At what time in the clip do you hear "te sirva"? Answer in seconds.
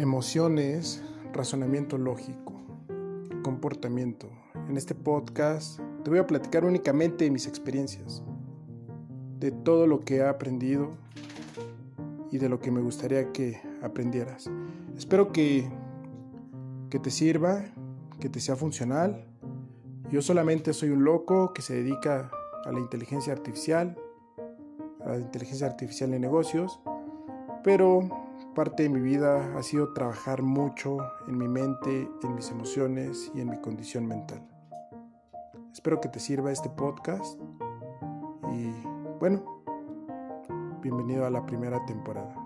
16.98-17.66, 36.10-36.52